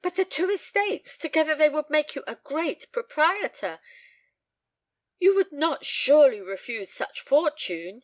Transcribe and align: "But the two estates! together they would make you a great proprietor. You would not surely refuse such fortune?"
"But 0.00 0.14
the 0.14 0.24
two 0.24 0.48
estates! 0.48 1.18
together 1.18 1.54
they 1.54 1.68
would 1.68 1.90
make 1.90 2.14
you 2.14 2.24
a 2.26 2.36
great 2.36 2.90
proprietor. 2.92 3.78
You 5.18 5.34
would 5.34 5.52
not 5.52 5.84
surely 5.84 6.40
refuse 6.40 6.90
such 6.90 7.20
fortune?" 7.20 8.02